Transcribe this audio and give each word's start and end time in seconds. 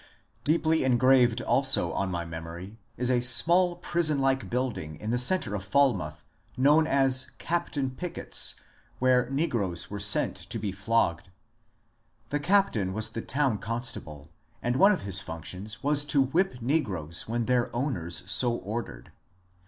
Deeply 0.43 0.83
engraved 0.83 1.41
also 1.43 1.91
on 1.91 2.09
my 2.09 2.25
memory 2.25 2.75
is 2.97 3.11
a 3.11 3.21
small, 3.21 3.75
prison 3.75 4.17
like 4.17 4.49
building 4.49 4.95
in 4.95 5.11
the 5.11 5.19
centre 5.19 5.53
of 5.53 5.63
Falmouth, 5.63 6.25
known 6.57 6.87
as 6.87 7.29
^'Captain 7.37 7.95
Pickett's," 7.95 8.55
where 8.97 9.29
negroes 9.29 9.91
were 9.91 9.99
sent 9.99 10.35
to 10.35 10.57
be 10.57 10.71
flogged. 10.71 11.29
The 12.29 12.39
cap 12.39 12.73
tain 12.73 12.93
was 12.93 13.09
the 13.09 13.21
town 13.21 13.59
constable, 13.59 14.31
and 14.59 14.75
one 14.77 14.91
of 14.91 15.01
his 15.03 15.19
functions 15.21 15.83
was 15.83 16.03
to 16.05 16.23
whip 16.23 16.63
negroes 16.63 17.27
when 17.27 17.45
their 17.45 17.69
owners 17.75 18.23
so 18.25 18.53
ordered. 18.55 19.11